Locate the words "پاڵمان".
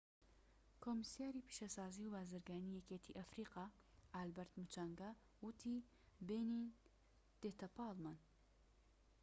7.75-8.17